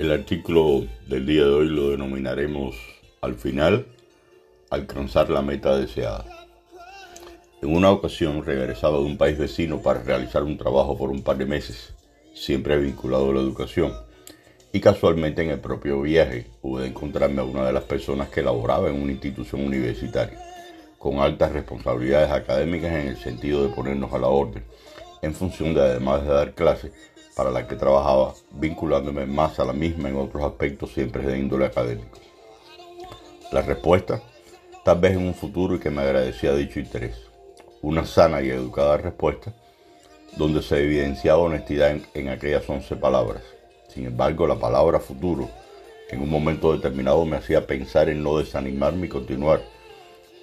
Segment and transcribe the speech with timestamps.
[0.00, 2.74] El artículo del día de hoy lo denominaremos
[3.20, 3.84] al final,
[4.70, 6.24] alcanzar la meta deseada.
[7.60, 11.36] En una ocasión regresaba de un país vecino para realizar un trabajo por un par
[11.36, 11.92] de meses,
[12.32, 13.92] siempre vinculado a la educación.
[14.72, 18.88] Y casualmente en el propio viaje pude encontrarme a una de las personas que laboraba
[18.88, 20.38] en una institución universitaria,
[20.96, 24.64] con altas responsabilidades académicas en el sentido de ponernos a la orden,
[25.20, 26.90] en función de además de dar clases,
[27.40, 31.64] para la que trabajaba, vinculándome más a la misma en otros aspectos siempre de índole
[31.64, 32.18] académico.
[33.50, 34.20] La respuesta,
[34.84, 37.16] tal vez en un futuro y que me agradecía dicho interés.
[37.80, 39.54] Una sana y educada respuesta,
[40.36, 43.42] donde se evidenciaba honestidad en, aquellas once palabras.
[43.88, 45.48] Sin embargo, la palabra futuro
[46.10, 49.62] en un momento determinado me hacía pensar en no desanimarme y continuar,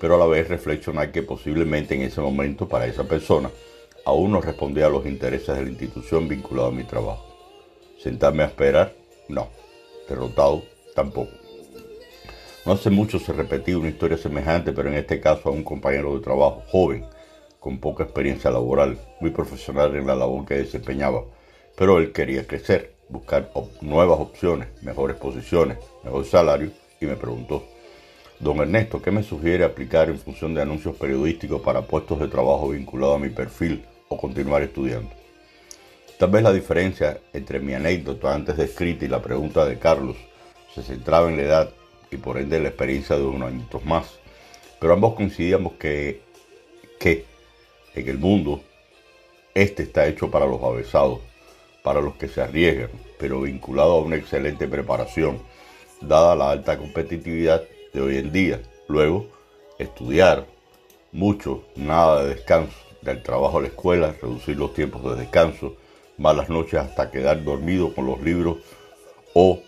[0.02, 3.52] pero a la vez reflexionar que posiblemente en ese momento para esa persona
[4.08, 7.26] aún no respondía a los intereses de la institución vinculada a mi trabajo.
[8.02, 8.96] Sentarme a esperar,
[9.28, 9.50] no.
[10.08, 10.64] Derrotado,
[10.96, 11.32] tampoco.
[12.66, 16.16] No hace mucho se repetía una historia semejante, pero en este caso a un compañero
[16.16, 17.06] de trabajo joven,
[17.60, 21.26] con poca experiencia laboral, muy profesional en la labor que desempeñaba,
[21.76, 26.72] pero él quería crecer, buscar nuevas opciones, mejores posiciones, mejor salario,
[27.02, 27.66] y me preguntó,
[28.40, 32.70] Don Ernesto, ¿qué me sugiere aplicar en función de anuncios periodísticos para puestos de trabajo
[32.70, 35.10] vinculados a mi perfil o continuar estudiando.
[36.18, 40.18] Tal vez la diferencia entre mi anécdota antes descrita y la pregunta de Carlos
[40.74, 41.70] se centraba en la edad
[42.10, 44.18] y por ende la experiencia de unos añitos más.
[44.80, 46.22] Pero ambos coincidíamos que,
[47.00, 47.26] que
[47.94, 48.62] en el mundo
[49.54, 51.20] este está hecho para los avesados,
[51.84, 55.40] para los que se arriesgan, pero vinculado a una excelente preparación,
[56.02, 58.62] dada la alta competitividad de hoy en día.
[58.88, 59.28] Luego,
[59.78, 60.48] estudiar
[61.12, 65.76] mucho, nada de descanso del trabajo a la escuela, reducir los tiempos de descanso,
[66.18, 68.58] malas noches hasta quedar dormido con los libros
[69.34, 69.60] o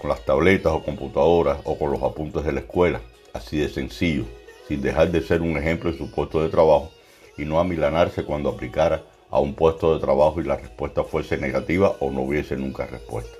[0.00, 3.00] con las tabletas o computadoras o con los apuntes de la escuela,
[3.32, 4.24] así de sencillo,
[4.66, 6.90] sin dejar de ser un ejemplo en su puesto de trabajo
[7.36, 11.96] y no amilanarse cuando aplicara a un puesto de trabajo y la respuesta fuese negativa
[12.00, 13.36] o no hubiese nunca respuesta.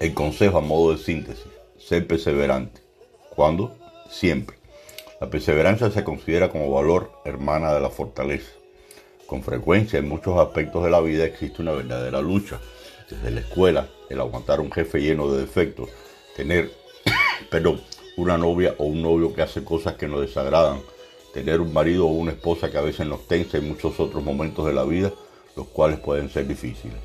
[0.00, 1.46] El consejo a modo de síntesis,
[1.78, 2.80] ser perseverante.
[3.34, 3.76] ¿Cuándo?
[4.10, 4.57] Siempre.
[5.20, 8.52] La perseverancia se considera como valor hermana de la fortaleza.
[9.26, 12.60] Con frecuencia en muchos aspectos de la vida existe una verdadera lucha.
[13.10, 15.88] Desde la escuela, el aguantar a un jefe lleno de defectos,
[16.36, 16.70] tener,
[17.50, 17.80] pero
[18.16, 20.82] una novia o un novio que hace cosas que nos desagradan,
[21.34, 24.66] tener un marido o una esposa que a veces nos tensa en muchos otros momentos
[24.66, 25.12] de la vida,
[25.56, 26.96] los cuales pueden ser difíciles.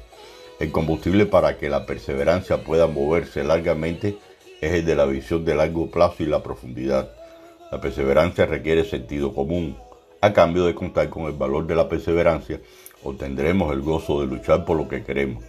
[0.60, 4.20] El combustible para que la perseverancia pueda moverse largamente
[4.62, 7.12] es el de la visión de largo plazo y la profundidad
[7.74, 9.76] la perseverancia requiere sentido común.
[10.22, 12.62] A cambio de contar con el valor de la perseverancia,
[13.04, 15.44] obtendremos el gozo de luchar por lo que queremos.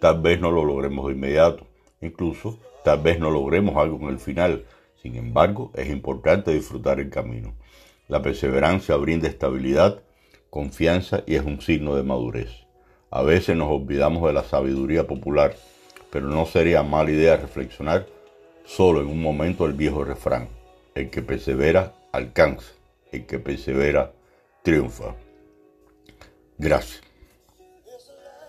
[0.00, 1.66] Tal vez no lo logremos de inmediato,
[2.00, 4.64] incluso tal vez no logremos algo en el final.
[5.02, 7.52] Sin embargo, es importante disfrutar el camino.
[8.08, 10.02] La perseverancia brinda estabilidad,
[10.48, 12.52] confianza y es un signo de madurez.
[13.10, 15.54] A veces nos olvidamos de la sabiduría popular,
[16.08, 18.06] pero no sería mala idea reflexionar
[18.64, 20.59] solo en un momento el viejo refrán.
[20.94, 22.72] El que persevera alcanza,
[23.12, 24.12] el que persevera
[24.62, 25.14] triunfa.
[26.58, 27.09] Gracias.